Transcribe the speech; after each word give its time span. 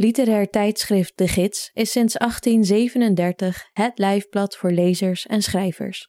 Literair 0.00 0.50
tijdschrift 0.50 1.12
De 1.14 1.28
Gids 1.28 1.70
is 1.72 1.90
sinds 1.90 2.14
1837 2.14 3.68
het 3.72 3.98
lijfblad 3.98 4.56
voor 4.56 4.72
lezers 4.72 5.26
en 5.26 5.42
schrijvers. 5.42 6.08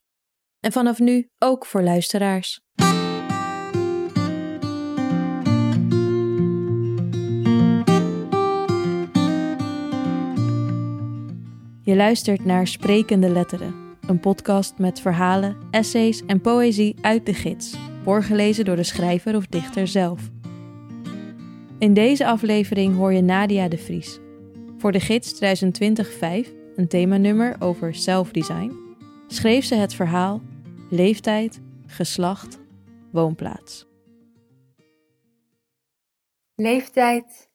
En 0.60 0.72
vanaf 0.72 1.00
nu 1.00 1.30
ook 1.40 1.66
voor 1.66 1.84
luisteraars. 1.84 2.62
Je 11.82 11.96
luistert 11.96 12.46
naar 12.46 12.68
Sprekende 12.68 13.30
Letteren, 13.30 13.76
een 14.08 14.20
podcast 14.20 14.78
met 14.78 15.02
verhalen, 15.02 15.58
essays 15.72 16.26
en 16.26 16.42
poëzie 16.42 16.96
uit 17.02 17.26
de 17.26 17.34
gids, 17.34 17.76
voorgelezen 18.04 18.66
door 18.66 18.76
de 18.76 18.84
schrijver 18.84 19.36
of 19.36 19.46
dichter 19.46 19.88
zelf. 19.88 20.30
In 21.82 21.94
deze 21.94 22.26
aflevering 22.26 22.96
hoor 22.96 23.14
je 23.14 23.22
Nadia 23.22 23.68
de 23.68 23.78
Vries. 23.78 24.20
Voor 24.78 24.92
de 24.92 25.00
gids 25.00 25.36
2020-5, 25.36 26.52
een 26.76 26.88
themanummer 26.88 27.56
over 27.60 27.96
zelfdesign, 27.96 28.96
schreef 29.28 29.66
ze 29.66 29.76
het 29.76 29.94
verhaal 29.94 30.42
Leeftijd, 30.90 31.62
geslacht, 31.86 32.60
woonplaats. 33.12 33.88
Leeftijd, 36.56 37.50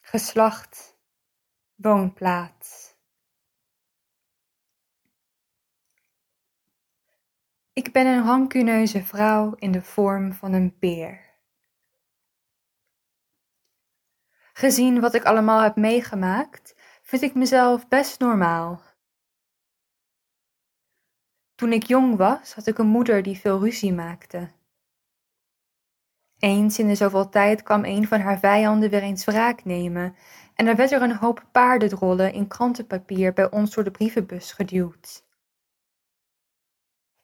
geslacht, 0.00 0.98
woonplaats. 1.74 2.96
Ik 7.72 7.92
ben 7.92 8.06
een 8.06 8.24
rancuneuze 8.24 9.02
vrouw 9.02 9.54
in 9.58 9.72
de 9.72 9.82
vorm 9.82 10.32
van 10.32 10.52
een 10.52 10.78
peer. 10.78 11.29
Gezien 14.60 15.00
wat 15.00 15.14
ik 15.14 15.24
allemaal 15.24 15.60
heb 15.60 15.76
meegemaakt, 15.76 16.74
vind 17.02 17.22
ik 17.22 17.34
mezelf 17.34 17.88
best 17.88 18.20
normaal. 18.20 18.80
Toen 21.54 21.72
ik 21.72 21.82
jong 21.82 22.16
was, 22.16 22.54
had 22.54 22.66
ik 22.66 22.78
een 22.78 22.86
moeder 22.86 23.22
die 23.22 23.38
veel 23.38 23.60
ruzie 23.60 23.92
maakte. 23.92 24.50
Eens 26.38 26.78
in 26.78 26.86
de 26.86 26.94
zoveel 26.94 27.28
tijd 27.28 27.62
kwam 27.62 27.84
een 27.84 28.06
van 28.06 28.20
haar 28.20 28.38
vijanden 28.38 28.90
weer 28.90 29.02
eens 29.02 29.24
wraak 29.24 29.64
nemen 29.64 30.16
en 30.54 30.66
er 30.66 30.76
werd 30.76 30.92
er 30.92 31.02
een 31.02 31.16
hoop 31.16 31.44
paardendrollen 31.52 32.32
in 32.32 32.48
krantenpapier 32.48 33.32
bij 33.32 33.50
ons 33.50 33.74
door 33.74 33.84
de 33.84 33.90
brievenbus 33.90 34.52
geduwd. 34.52 35.24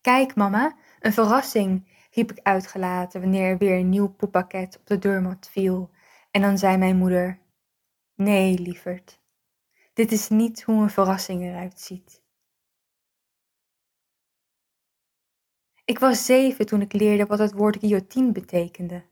Kijk, 0.01 0.35
mama, 0.35 0.77
een 1.01 1.13
verrassing, 1.13 1.89
riep 2.11 2.31
ik 2.31 2.41
uitgelaten 2.43 3.21
wanneer 3.21 3.51
er 3.51 3.59
weer 3.59 3.79
een 3.79 3.89
nieuw 3.89 4.09
poeppakket 4.09 4.77
op 4.79 4.87
de 4.87 4.99
deurmat 4.99 5.49
viel. 5.51 5.95
En 6.37 6.43
dan 6.43 6.59
zei 6.59 6.77
mijn 6.77 6.97
moeder: 6.97 7.39
Nee, 8.15 8.59
lieverd, 8.59 9.21
dit 9.93 10.13
is 10.13 10.29
niet 10.29 10.63
hoe 10.63 10.83
een 10.83 10.91
verrassing 10.91 11.43
eruit 11.43 11.81
ziet. 11.81 12.23
Ik 15.85 15.99
was 15.99 16.25
zeven 16.25 16.67
toen 16.67 16.81
ik 16.81 16.93
leerde 16.93 17.27
wat 17.27 17.39
het 17.39 17.53
woord 17.53 17.79
guillotine 17.79 18.33
betekende. 18.33 19.05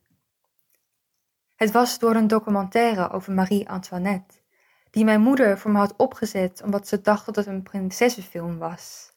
Het 1.55 1.70
was 1.70 1.98
door 1.98 2.14
een 2.14 2.27
documentaire 2.27 3.11
over 3.11 3.33
Marie 3.33 3.69
Antoinette, 3.69 4.36
die 4.91 5.05
mijn 5.05 5.20
moeder 5.20 5.58
voor 5.58 5.70
me 5.70 5.78
had 5.78 5.97
opgezet 5.97 6.62
omdat 6.62 6.89
ze 6.89 7.00
dacht 7.00 7.27
dat 7.27 7.36
het 7.36 7.47
een 7.47 7.62
prinsessenfilm 7.62 8.58
was. 8.58 9.12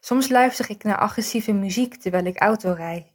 Soms 0.00 0.28
luister 0.28 0.70
ik 0.70 0.82
naar 0.82 0.98
agressieve 0.98 1.52
muziek 1.52 1.96
terwijl 1.96 2.24
ik 2.24 2.40
auto 2.40 2.72
rijd. 2.72 3.13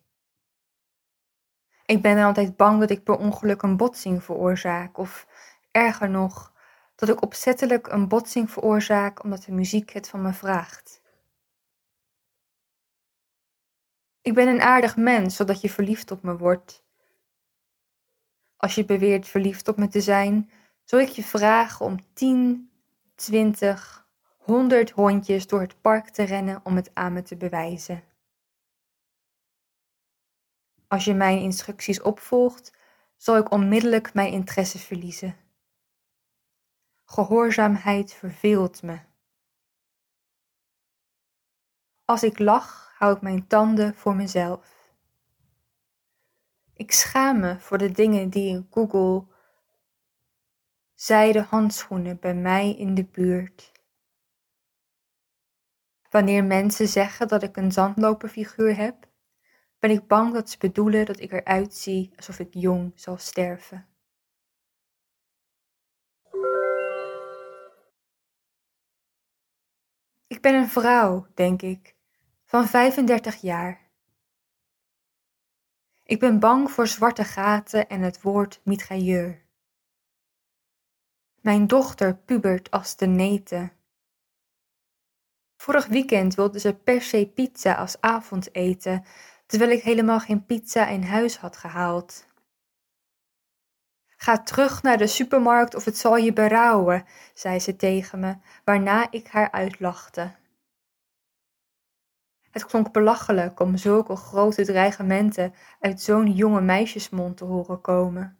Ik 1.90 2.02
ben 2.02 2.16
dan 2.16 2.26
altijd 2.26 2.56
bang 2.56 2.80
dat 2.80 2.90
ik 2.90 3.04
per 3.04 3.18
ongeluk 3.18 3.62
een 3.62 3.78
botsing 3.78 4.23
veroorzaak, 4.23 4.98
of 4.98 5.28
erger 5.72 6.09
nog, 6.09 6.54
dat 6.95 7.09
ik 7.09 7.22
opzettelijk 7.22 7.88
een 7.88 8.08
botsing 8.08 8.52
veroorzaak 8.52 9.23
omdat 9.23 9.44
de 9.44 9.52
muziek 9.52 9.90
het 9.90 10.10
van 10.10 10.22
me 10.22 10.34
vraagt. 10.34 11.02
Ik 14.22 14.33
ben 14.33 14.48
een 14.48 14.61
aardig 14.61 14.98
mens, 14.98 15.36
zodat 15.36 15.61
je 15.61 15.70
verliefd 15.70 16.11
op 16.11 16.23
me 16.23 16.38
wordt. 16.38 16.83
Als 18.58 18.76
je 18.76 18.86
beweert 18.86 19.28
verliefd 19.28 19.67
op 19.67 19.78
me 19.78 19.88
te 19.88 20.02
zijn, 20.02 20.52
zal 20.83 20.99
ik 20.99 21.10
je 21.10 21.23
vragen 21.23 21.86
om 21.86 22.14
10, 22.14 22.72
20, 23.16 24.08
100 24.38 24.92
hondjes 24.92 25.48
door 25.48 25.61
het 25.61 25.82
park 25.82 26.10
te 26.10 26.23
rennen 26.23 26.61
om 26.64 26.76
het 26.76 26.92
aan 26.94 27.14
me 27.14 27.22
te 27.22 27.38
bewijzen. 27.38 28.08
Als 30.89 31.05
je 31.05 31.14
mijn 31.14 31.39
instructies 31.39 32.02
opvolgt, 32.02 32.77
zal 33.17 33.38
ik 33.38 33.52
onmiddellijk 33.52 34.14
mijn 34.14 34.32
interesse 34.32 34.80
verliezen. 34.80 35.36
Gehoorzaamheid 37.05 38.14
verveelt 38.14 38.82
me. 38.83 38.99
Als 42.05 42.23
ik 42.23 42.39
lach, 42.39 42.94
hou 42.98 43.16
ik 43.16 43.22
mijn 43.22 43.48
tanden 43.48 43.95
voor 43.95 44.16
mezelf. 44.16 44.94
Ik 46.73 46.92
schaam 46.92 47.39
me 47.39 47.60
voor 47.60 47.78
de 47.78 47.92
dingen 47.92 48.30
die 48.30 48.49
in 48.49 48.67
Google 48.70 49.28
zijden 50.94 51.44
handschoenen 51.44 52.20
bij 52.20 52.36
mij 52.36 52.76
in 52.76 52.94
de 52.94 53.05
buurt. 53.05 53.72
Wanneer 56.10 56.44
mensen 56.44 56.88
zeggen 56.88 57.28
dat 57.28 57.44
ik 57.44 57.58
een 57.58 57.72
zandloperfiguur 57.72 58.76
heb, 58.76 59.08
ben 59.80 59.90
ik 59.90 60.08
bang 60.08 60.34
dat 60.34 60.50
ze 60.50 60.58
bedoelen 60.58 61.06
dat 61.06 61.20
ik 61.20 61.32
eruit 61.32 61.73
zie 61.73 62.12
alsof 62.16 62.40
ik 62.40 62.54
jong 62.54 62.92
zal 62.95 63.17
sterven. 63.17 63.88
Ik 70.28 70.42
ben 70.42 70.56
een 70.56 70.70
vrouw, 70.70 71.28
denk 71.34 71.62
ik, 71.62 71.95
van 72.44 72.67
35 72.67 73.36
jaar. 73.36 73.90
Ik 76.04 76.20
ben 76.20 76.40
bang 76.40 76.72
voor 76.72 76.88
zwarte 76.88 77.23
gaten 77.23 77.90
en 77.90 78.02
het 78.02 78.22
woord 78.22 78.61
mitrailleur. 78.64 79.46
Mijn 81.42 81.67
dochter 81.67 82.17
pubert 82.17 82.72
als 82.72 82.96
de 82.96 83.06
neten. 83.06 83.72
Vorig 85.56 85.88
weekend 85.88 86.36
wilde 86.36 86.60
ze 86.60 86.76
per 86.76 87.02
se 87.02 87.32
pizza 87.36 87.73
als 87.73 88.02
avondeten, 88.02 89.06
terwijl 89.49 89.71
ik 89.71 89.83
helemaal 89.83 90.20
geen 90.20 90.45
pizza 90.45 90.87
in 90.87 91.04
huis 91.04 91.37
had 91.37 91.58
gehaald. 91.58 92.27
Ga 94.08 94.43
terug 94.43 94.83
naar 94.83 94.98
de 94.98 95.08
supermarkt 95.08 95.76
of 95.76 95.86
het 95.86 95.98
zal 95.98 96.17
je 96.17 96.33
berouwen, 96.33 97.05
zei 97.33 97.60
ze 97.60 97.76
tegen 97.76 98.20
me, 98.20 98.37
waarna 98.64 99.11
ik 99.11 99.27
haar 99.27 99.52
uitlachte. 99.52 100.36
Het 102.52 102.65
klonk 102.65 102.92
belachelijk 102.92 103.60
om 103.60 103.77
zulke 103.77 104.15
grote 104.15 104.65
dreigementen 104.65 105.54
uit 105.80 106.02
zo'n 106.02 106.31
jonge 106.31 106.61
meisjesmond 106.61 107.37
te 107.37 107.45
horen 107.45 107.81
komen. 107.81 108.37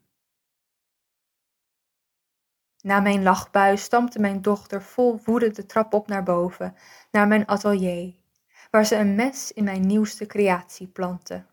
Na 2.82 3.00
mijn 3.00 3.24
lachbui 3.24 3.78
stampte 3.78 4.20
mijn 4.20 4.42
dochter 4.42 4.82
vol 4.82 5.20
woede 5.26 5.52
de 5.52 5.66
trap 5.66 5.94
op 5.94 6.08
naar 6.08 6.24
boven, 6.24 6.76
naar 7.12 7.28
mijn 7.28 7.48
atelier 7.48 8.18
waar 8.70 8.86
ze 8.86 8.96
een 8.96 9.16
mes 9.16 9.52
in 9.52 9.64
mijn 9.64 9.88
nieuwste 9.88 10.26
creatie 10.26 10.88
plantte. 10.88 11.46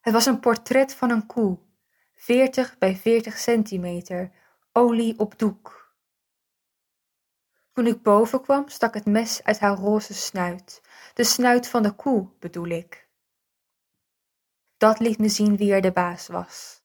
Het 0.00 0.12
was 0.12 0.26
een 0.26 0.40
portret 0.40 0.94
van 0.94 1.10
een 1.10 1.26
koe, 1.26 1.58
40 2.12 2.78
bij 2.78 2.96
40 2.96 3.38
centimeter, 3.38 4.32
olie 4.72 5.18
op 5.18 5.38
doek. 5.38 5.94
Toen 7.72 7.86
ik 7.86 8.02
boven 8.02 8.42
kwam, 8.42 8.68
stak 8.68 8.94
het 8.94 9.06
mes 9.06 9.42
uit 9.42 9.58
haar 9.58 9.76
roze 9.76 10.14
snuit, 10.14 10.82
de 11.14 11.24
snuit 11.24 11.68
van 11.68 11.82
de 11.82 11.92
koe 11.92 12.28
bedoel 12.38 12.68
ik. 12.68 13.08
Dat 14.76 14.98
liet 14.98 15.18
me 15.18 15.28
zien 15.28 15.56
wie 15.56 15.72
er 15.72 15.80
de 15.80 15.92
baas 15.92 16.26
was. 16.28 16.82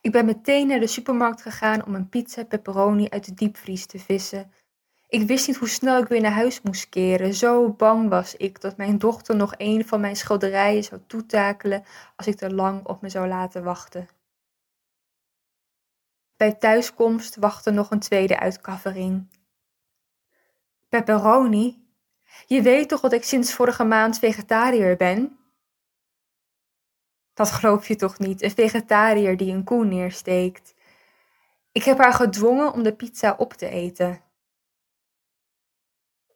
Ik 0.00 0.12
ben 0.12 0.24
meteen 0.24 0.66
naar 0.66 0.80
de 0.80 0.86
supermarkt 0.86 1.42
gegaan 1.42 1.84
om 1.84 1.94
een 1.94 2.08
pizza 2.08 2.44
pepperoni 2.44 3.08
uit 3.08 3.24
de 3.24 3.34
diepvries 3.34 3.86
te 3.86 3.98
vissen 3.98 4.52
ik 5.12 5.26
wist 5.26 5.46
niet 5.46 5.56
hoe 5.56 5.68
snel 5.68 6.02
ik 6.02 6.08
weer 6.08 6.20
naar 6.20 6.32
huis 6.32 6.62
moest 6.62 6.88
keren. 6.88 7.34
Zo 7.34 7.72
bang 7.72 8.08
was 8.08 8.36
ik 8.36 8.60
dat 8.60 8.76
mijn 8.76 8.98
dochter 8.98 9.36
nog 9.36 9.54
een 9.56 9.86
van 9.86 10.00
mijn 10.00 10.16
schilderijen 10.16 10.84
zou 10.84 11.00
toetakelen 11.06 11.84
als 12.16 12.26
ik 12.26 12.36
te 12.36 12.54
lang 12.54 12.86
op 12.86 13.02
me 13.02 13.08
zou 13.08 13.28
laten 13.28 13.64
wachten. 13.64 14.08
Bij 16.36 16.52
thuiskomst 16.52 17.36
wachtte 17.36 17.70
nog 17.70 17.90
een 17.90 18.00
tweede 18.00 18.38
uitkaffering. 18.38 19.28
Pepperoni? 20.88 21.86
Je 22.46 22.62
weet 22.62 22.88
toch 22.88 23.00
dat 23.00 23.12
ik 23.12 23.24
sinds 23.24 23.54
vorige 23.54 23.84
maand 23.84 24.18
vegetariër 24.18 24.96
ben? 24.96 25.38
Dat 27.34 27.50
geloof 27.50 27.88
je 27.88 27.96
toch 27.96 28.18
niet, 28.18 28.42
een 28.42 28.50
vegetariër 28.50 29.36
die 29.36 29.52
een 29.52 29.64
koe 29.64 29.84
neersteekt. 29.84 30.74
Ik 31.72 31.82
heb 31.82 31.98
haar 31.98 32.14
gedwongen 32.14 32.72
om 32.72 32.82
de 32.82 32.94
pizza 32.94 33.34
op 33.38 33.52
te 33.52 33.68
eten. 33.68 34.30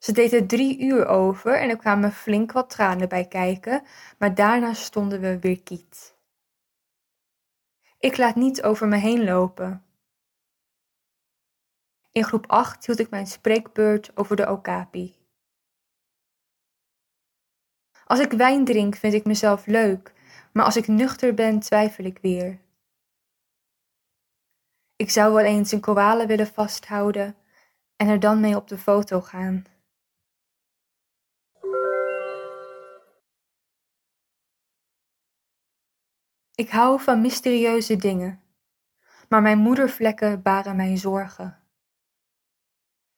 Ze 0.06 0.12
deed 0.12 0.32
er 0.32 0.46
drie 0.46 0.80
uur 0.80 1.06
over 1.06 1.60
en 1.60 1.68
er 1.68 1.76
kwamen 1.76 2.12
flink 2.12 2.52
wat 2.52 2.70
tranen 2.70 3.08
bij 3.08 3.28
kijken, 3.28 3.82
maar 4.18 4.34
daarna 4.34 4.74
stonden 4.74 5.20
we 5.20 5.38
weer 5.38 5.62
kiet. 5.62 6.16
Ik 7.98 8.16
laat 8.16 8.34
niet 8.34 8.62
over 8.62 8.88
me 8.88 8.96
heen 8.96 9.24
lopen. 9.24 9.84
In 12.12 12.24
groep 12.24 12.50
8 12.50 12.86
hield 12.86 12.98
ik 12.98 13.10
mijn 13.10 13.26
spreekbeurt 13.26 14.16
over 14.16 14.36
de 14.36 14.50
okapi. 14.50 15.16
Als 18.04 18.20
ik 18.20 18.32
wijn 18.32 18.64
drink, 18.64 18.96
vind 18.96 19.14
ik 19.14 19.24
mezelf 19.24 19.66
leuk, 19.66 20.12
maar 20.52 20.64
als 20.64 20.76
ik 20.76 20.88
nuchter 20.88 21.34
ben, 21.34 21.60
twijfel 21.60 22.04
ik 22.04 22.18
weer. 22.18 22.60
Ik 24.96 25.10
zou 25.10 25.34
wel 25.34 25.44
eens 25.44 25.72
een 25.72 25.80
koala 25.80 26.26
willen 26.26 26.46
vasthouden 26.46 27.36
en 27.96 28.08
er 28.08 28.20
dan 28.20 28.40
mee 28.40 28.56
op 28.56 28.68
de 28.68 28.78
foto 28.78 29.20
gaan. 29.20 29.74
Ik 36.56 36.70
hou 36.70 37.00
van 37.00 37.20
mysterieuze 37.20 37.96
dingen, 37.96 38.42
maar 39.28 39.42
mijn 39.42 39.58
moedervlekken 39.58 40.42
baren 40.42 40.76
mij 40.76 40.96
zorgen. 40.96 41.62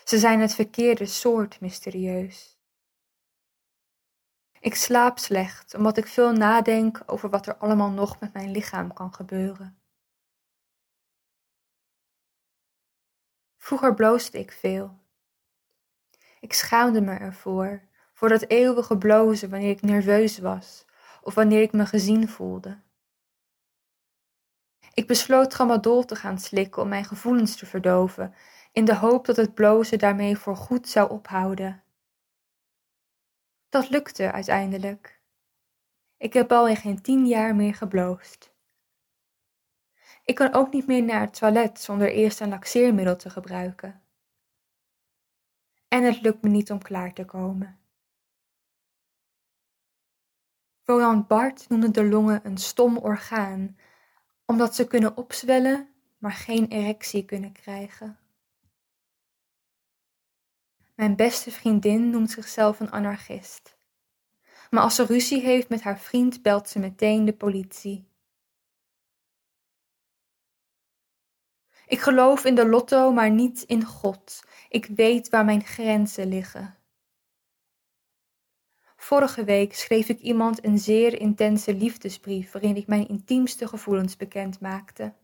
Ze 0.05 0.19
zijn 0.19 0.41
het 0.41 0.55
verkeerde 0.55 1.07
soort 1.07 1.61
mysterieus. 1.61 2.59
Ik 4.61 4.75
slaap 4.75 5.19
slecht 5.19 5.75
omdat 5.75 5.97
ik 5.97 6.07
veel 6.07 6.33
nadenk 6.33 7.03
over 7.07 7.31
wat 7.31 7.47
er 7.47 7.57
allemaal 7.57 7.91
nog 7.91 8.21
met 8.21 8.33
mijn 8.33 8.51
lichaam 8.51 8.93
kan 8.93 9.15
gebeuren. 9.15 9.79
Vroeger 13.57 13.95
bloosde 13.95 14.39
ik 14.39 14.53
veel. 14.53 14.99
Ik 16.41 16.53
schaamde 16.53 17.01
me 17.01 17.15
ervoor, 17.15 17.89
voor 18.13 18.29
dat 18.29 18.49
eeuwige 18.49 18.99
blozen 18.99 19.51
wanneer 19.51 19.71
ik 19.71 19.83
nerveus 19.83 20.39
was 20.39 20.85
of 21.23 21.35
wanneer 21.35 21.63
ik 21.63 21.73
me 21.73 21.87
gezien 21.87 22.29
voelde. 22.29 22.87
Ik 24.99 25.07
besloot 25.07 25.51
tramadol 25.51 26.05
te 26.05 26.17
gaan 26.17 26.39
slikken 26.39 26.83
om 26.83 26.89
mijn 26.89 27.05
gevoelens 27.05 27.57
te 27.57 27.67
verdoven, 27.67 28.35
in 28.73 28.85
de 28.85 28.95
hoop 28.95 29.27
dat 29.27 29.37
het 29.37 29.55
blozen 29.55 29.99
daarmee 29.99 30.37
voor 30.37 30.57
goed 30.57 30.89
zou 30.89 31.11
ophouden. 31.11 31.83
Dat 33.69 33.89
lukte 33.89 34.33
uiteindelijk. 34.33 35.21
Ik 36.17 36.33
heb 36.33 36.53
al 36.53 36.69
in 36.69 36.77
geen 36.77 37.03
tien 37.03 37.27
jaar 37.27 37.55
meer 37.55 37.75
gebloosd. 37.75 38.55
Ik 40.25 40.35
kan 40.35 40.53
ook 40.53 40.73
niet 40.73 40.87
meer 40.87 41.03
naar 41.03 41.21
het 41.21 41.39
toilet 41.39 41.81
zonder 41.81 42.13
eerst 42.13 42.41
een 42.41 42.49
laxeermiddel 42.49 43.17
te 43.17 43.31
gebruiken. 43.31 44.03
En 45.89 46.05
het 46.05 46.21
lukt 46.21 46.43
me 46.43 46.49
niet 46.49 46.71
om 46.71 46.83
klaar 46.83 47.13
te 47.13 47.25
komen. 47.25 47.79
Roland 50.85 51.27
Bart 51.27 51.69
noemde 51.69 51.91
de 51.91 52.05
longen 52.05 52.47
een 52.47 52.59
stom 52.59 52.97
orgaan, 52.97 53.77
omdat 54.51 54.75
ze 54.75 54.87
kunnen 54.87 55.17
opzwellen, 55.17 55.89
maar 56.19 56.33
geen 56.33 56.69
erectie 56.69 57.25
kunnen 57.25 57.53
krijgen. 57.53 58.19
Mijn 60.95 61.17
beste 61.17 61.51
vriendin 61.51 62.11
noemt 62.11 62.31
zichzelf 62.31 62.81
een 62.81 62.91
anarchist. 62.91 63.77
Maar 64.71 64.83
als 64.83 64.95
ze 64.95 65.05
ruzie 65.05 65.41
heeft 65.41 65.69
met 65.69 65.83
haar 65.83 65.99
vriend, 65.99 66.43
belt 66.43 66.69
ze 66.69 66.79
meteen 66.79 67.25
de 67.25 67.33
politie. 67.33 68.09
Ik 71.87 72.01
geloof 72.01 72.45
in 72.45 72.55
de 72.55 72.69
lotto, 72.69 73.13
maar 73.13 73.31
niet 73.31 73.63
in 73.63 73.85
God. 73.85 74.45
Ik 74.69 74.87
weet 74.87 75.29
waar 75.29 75.45
mijn 75.45 75.65
grenzen 75.65 76.29
liggen. 76.29 76.78
Vorige 79.09 79.45
week 79.45 79.75
schreef 79.75 80.09
ik 80.09 80.19
iemand 80.21 80.65
een 80.65 80.79
zeer 80.79 81.21
intense 81.21 81.75
liefdesbrief 81.75 82.53
waarin 82.53 82.77
ik 82.77 82.87
mijn 82.87 83.09
intiemste 83.09 83.69
gevoelens 83.69 84.17
bekend 84.17 84.61
maakte. 84.61 85.15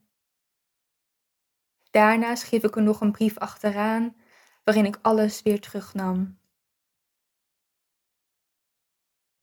Daarna 1.90 2.34
schreef 2.34 2.62
ik 2.62 2.76
er 2.76 2.82
nog 2.82 3.00
een 3.00 3.12
brief 3.12 3.38
achteraan 3.38 4.16
waarin 4.62 4.84
ik 4.84 4.98
alles 5.02 5.42
weer 5.42 5.60
terugnam. 5.60 6.38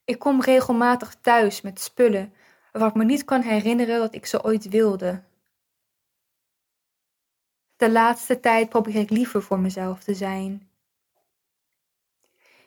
Ik 0.03 0.19
kom 0.19 0.41
regelmatig 0.41 1.15
thuis 1.15 1.61
met 1.61 1.79
spullen 1.79 2.33
waarvan 2.71 2.89
ik 2.89 2.95
me 2.95 3.03
niet 3.03 3.23
kan 3.23 3.41
herinneren 3.41 3.99
dat 3.99 4.15
ik 4.15 4.25
ze 4.25 4.43
ooit 4.43 4.69
wilde. 4.69 5.23
De 7.75 7.91
laatste 7.91 8.39
tijd 8.39 8.69
probeer 8.69 8.95
ik 8.95 9.09
liever 9.09 9.43
voor 9.43 9.59
mezelf 9.59 10.03
te 10.03 10.13
zijn. 10.13 10.70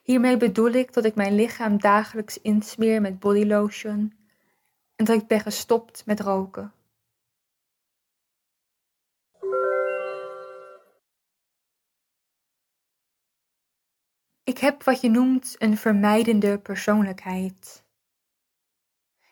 Hiermee 0.05 0.37
bedoel 0.37 0.71
ik 0.71 0.93
dat 0.93 1.05
ik 1.05 1.15
mijn 1.15 1.35
lichaam 1.35 1.81
dagelijks 1.81 2.41
insmeer 2.41 3.01
met 3.01 3.19
bodylotion 3.19 4.13
en 4.97 5.05
dat 5.05 5.21
ik 5.21 5.27
ben 5.27 5.41
gestopt 5.41 6.07
met 6.07 6.21
roken. 6.21 6.73
Ik 14.43 14.59
heb 14.59 14.83
wat 14.83 15.01
je 15.01 15.11
noemt 15.11 15.55
een 15.59 15.77
vermijdende 15.77 16.59
persoonlijkheid. 16.59 17.85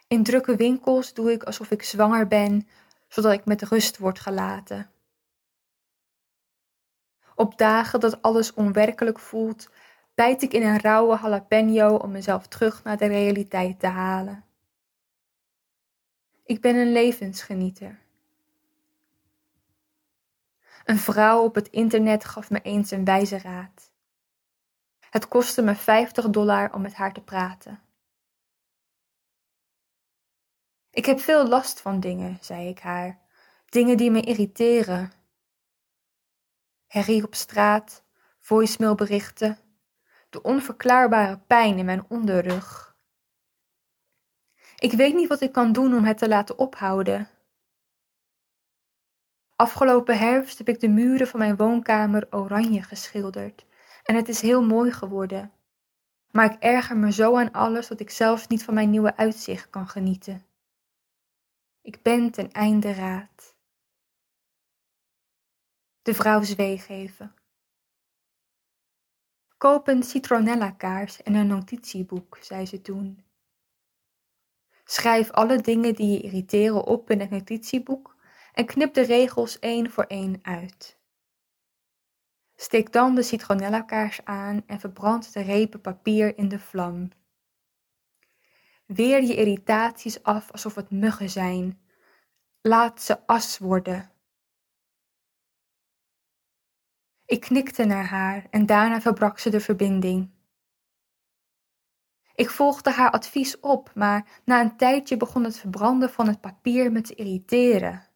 In 0.09 0.23
drukke 0.23 0.57
winkels 0.57 1.15
doe 1.15 1.33
ik 1.33 1.43
alsof 1.43 1.71
ik 1.71 1.83
zwanger 1.83 2.27
ben, 2.27 2.69
zodat 3.09 3.33
ik 3.33 3.45
met 3.45 3.63
rust 3.63 3.99
word 3.99 4.19
gelaten. 4.19 4.91
Op 7.35 7.59
dagen 7.59 8.01
dat 8.01 8.23
alles 8.23 8.55
onwerkelijk 8.55 9.19
voelt, 9.19 9.71
bijt 10.23 10.43
ik 10.43 10.53
in 10.53 10.63
een 10.63 10.81
rauwe 10.81 11.19
jalapeno 11.23 11.97
om 11.97 12.11
mezelf 12.11 12.47
terug 12.47 12.83
naar 12.83 12.97
de 12.97 13.07
realiteit 13.07 13.81
te 13.81 13.87
halen. 13.87 14.45
Ik 16.45 16.61
ben 16.61 16.77
een 16.77 16.93
levensgenieter. 16.93 17.99
Een 20.85 20.99
vrouw 20.99 21.43
op 21.43 21.55
het 21.55 21.69
internet 21.69 22.25
gaf 22.25 22.51
me 22.51 22.61
eens 22.61 22.91
een 22.91 23.05
wijze 23.05 23.39
raad. 23.39 23.91
Het 25.11 25.29
kostte 25.29 25.63
me 25.63 25.75
50 25.75 26.31
dollar 26.31 26.75
om 26.75 26.83
met 26.83 26.95
haar 26.95 27.13
te 27.13 27.23
praten. 27.23 27.81
Ik 30.91 31.05
heb 31.05 31.21
veel 31.21 31.49
last 31.49 31.81
van 31.81 32.01
dingen, 32.01 32.39
zei 32.41 32.69
ik 32.69 32.79
haar, 32.79 33.19
dingen 33.65 33.97
die 33.97 34.11
me 34.11 34.21
irriteren. 34.21 35.13
Herrie 36.87 37.25
op 37.25 37.35
straat, 37.35 38.03
voicemailberichten, 38.39 39.59
de 40.33 40.43
onverklaarbare 40.43 41.39
pijn 41.39 41.79
in 41.79 41.85
mijn 41.85 42.05
onderrug. 42.09 42.97
Ik 44.77 44.93
weet 44.93 45.15
niet 45.15 45.29
wat 45.29 45.41
ik 45.41 45.53
kan 45.53 45.73
doen 45.73 45.95
om 45.95 46.05
het 46.05 46.19
te 46.19 46.29
laten 46.29 46.59
ophouden. 46.59 47.29
Afgelopen 49.57 50.19
herfst 50.19 50.59
heb 50.59 50.69
ik 50.69 50.81
de 50.81 50.89
muren 50.89 51.27
van 51.27 51.39
mijn 51.39 51.57
woonkamer 51.57 52.27
oranje 52.31 52.83
geschilderd 52.83 53.67
en 54.03 54.15
het 54.15 54.29
is 54.29 54.41
heel 54.41 54.63
mooi 54.63 54.93
geworden. 54.93 55.53
Maar 56.31 56.53
ik 56.53 56.63
erger 56.63 56.97
me 56.97 57.13
zo 57.13 57.37
aan 57.37 57.53
alles 57.53 57.89
dat 57.89 58.01
ik 58.01 58.11
zelfs 58.11 58.47
niet 58.47 58.65
van 58.65 58.75
mijn 58.75 58.91
nieuwe 58.91 59.17
uitzicht 59.17 59.71
kan 59.71 59.89
genieten. 59.89 60.47
Ik 61.83 62.03
ben 62.03 62.31
ten 62.31 62.53
einde 62.53 62.93
raad. 62.93 63.57
De 66.03 66.15
vrouw 66.15 66.43
zweeg 66.43 66.89
even. 66.89 67.35
Koop 69.63 69.89
een 69.89 70.03
citronella-kaars 70.03 71.23
en 71.23 71.35
een 71.35 71.47
notitieboek, 71.47 72.39
zei 72.41 72.67
ze 72.67 72.81
toen. 72.81 73.25
Schrijf 74.85 75.31
alle 75.31 75.61
dingen 75.61 75.95
die 75.95 76.11
je 76.11 76.21
irriteren 76.21 76.85
op 76.85 77.11
in 77.11 77.21
het 77.21 77.31
notitieboek 77.31 78.17
en 78.53 78.67
knip 78.67 78.95
de 78.95 79.01
regels 79.03 79.59
één 79.59 79.91
voor 79.91 80.05
één 80.05 80.39
uit. 80.43 80.99
Steek 82.55 82.93
dan 82.93 83.15
de 83.15 83.23
citronella-kaars 83.23 84.25
aan 84.25 84.63
en 84.67 84.81
verbrand 84.81 85.33
de 85.33 85.41
repen 85.41 85.81
papier 85.81 86.39
in 86.39 86.49
de 86.49 86.59
vlam. 86.59 87.11
Weer 88.87 89.23
je 89.23 89.35
irritaties 89.35 90.23
af 90.23 90.51
alsof 90.51 90.75
het 90.75 90.91
muggen 90.91 91.31
zijn. 91.31 91.81
Laat 92.61 93.03
ze 93.03 93.27
as 93.27 93.59
worden. 93.59 94.11
Ik 97.33 97.41
knikte 97.41 97.85
naar 97.85 98.07
haar 98.07 98.47
en 98.51 98.67
daarna 98.67 99.01
verbrak 99.01 99.39
ze 99.39 99.51
de 99.51 99.61
verbinding. 99.61 100.31
Ik 102.35 102.51
volgde 102.51 102.91
haar 102.91 103.11
advies 103.11 103.61
op, 103.61 103.93
maar 103.95 104.41
na 104.45 104.61
een 104.61 104.77
tijdje 104.77 105.17
begon 105.17 105.45
het 105.45 105.59
verbranden 105.59 106.11
van 106.11 106.27
het 106.27 106.41
papier 106.41 106.93
me 106.93 107.01
te 107.01 107.15
irriteren. 107.15 108.09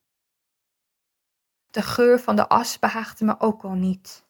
De 1.67 1.83
geur 1.83 2.21
van 2.21 2.37
de 2.37 2.49
as 2.49 2.79
behaagde 2.79 3.25
me 3.25 3.41
ook 3.41 3.63
al 3.63 3.75
niet. 3.75 4.25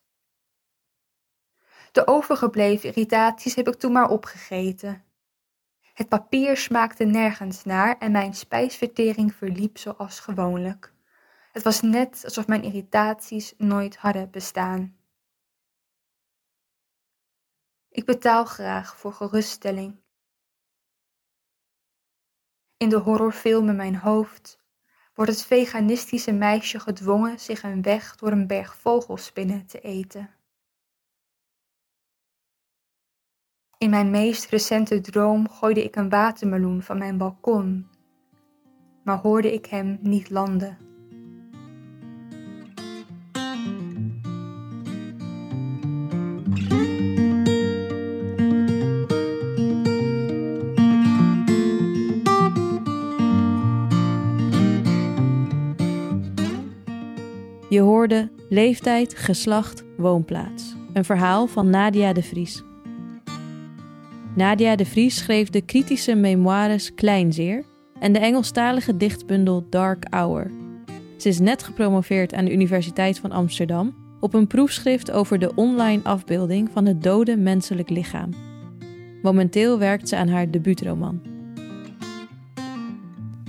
De 1.93 2.07
overgebleven 2.07 2.89
irritaties 2.89 3.55
heb 3.55 3.69
ik 3.69 3.75
toen 3.75 3.93
maar 3.93 4.11
opgegeten. 4.11 5.05
Het 5.95 6.09
papier 6.09 6.57
smaakte 6.57 7.05
nergens 7.05 7.65
naar 7.65 7.99
en 7.99 8.13
mijn 8.13 8.35
spijsvertering 8.35 9.35
verliep 9.35 9.79
zoals 9.79 10.21
gewoonlijk. 10.21 10.95
Het 11.57 11.65
was 11.65 11.81
net 11.81 12.21
alsof 12.25 12.47
mijn 12.47 12.63
irritaties 12.63 13.55
nooit 13.57 13.97
hadden 13.97 14.31
bestaan. 14.31 14.97
Ik 17.89 18.05
betaal 18.05 18.45
graag 18.45 18.97
voor 18.99 19.13
geruststelling. 19.13 20.01
In 22.77 22.89
de 22.89 22.97
horrorfilm 22.97 23.69
in 23.69 23.77
mijn 23.77 23.97
hoofd 23.97 24.59
wordt 25.15 25.31
het 25.31 25.45
veganistische 25.45 26.33
meisje 26.33 26.81
gedwongen 26.81 27.41
zich 27.41 27.63
een 27.63 27.83
weg 27.83 28.17
door 28.17 28.33
een 28.33 28.47
berg 28.47 28.77
vogelspinnen 28.77 29.67
te 29.67 29.81
eten. 29.81 30.31
In 33.79 33.91
mijn 33.91 34.11
meest 34.11 34.51
recente 34.51 35.01
droom 35.01 35.49
gooide 35.49 35.85
ik 35.85 35.97
een 35.97 36.09
watermeloen 36.09 36.83
van 36.83 36.99
mijn 36.99 37.19
balkon, 37.19 37.91
maar 39.05 39.19
hoorde 39.19 39.53
ik 39.53 39.67
hem 39.67 39.99
niet 40.01 40.31
landen. 40.31 40.87
Je 57.77 57.83
hoorde 57.83 58.31
leeftijd, 58.49 59.15
geslacht, 59.15 59.85
woonplaats. 59.97 60.75
Een 60.93 61.05
verhaal 61.05 61.47
van 61.47 61.71
Nadia 61.71 62.13
de 62.13 62.23
Vries. 62.23 62.63
Nadia 64.35 64.77
de 64.77 64.85
Vries 64.85 65.17
schreef 65.17 65.51
de 65.51 65.61
kritische 65.61 66.15
memoires 66.15 66.95
Kleinzeer 66.95 67.65
en 68.01 68.13
de 68.13 68.19
Engelstalige 68.19 68.97
dichtbundel 68.97 69.67
Dark 69.71 70.07
Hour. 70.11 70.51
Ze 71.17 71.29
is 71.29 71.39
net 71.39 71.63
gepromoveerd 71.63 72.35
aan 72.35 72.45
de 72.45 72.53
Universiteit 72.53 73.19
van 73.19 73.31
Amsterdam 73.31 73.95
op 74.21 74.35
een 74.35 74.47
proefschrift 74.47 75.11
over 75.11 75.39
de 75.39 75.55
online 75.55 76.01
afbeelding 76.03 76.71
van 76.73 76.87
het 76.87 77.03
dode 77.03 77.37
menselijk 77.37 77.91
lichaam. 77.91 78.31
Momenteel 79.23 79.79
werkt 79.79 80.09
ze 80.09 80.17
aan 80.17 80.29
haar 80.29 80.51
debuutroman. 80.51 81.23